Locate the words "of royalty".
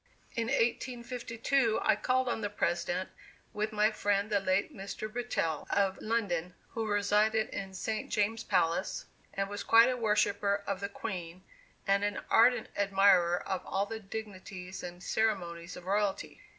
15.77-16.41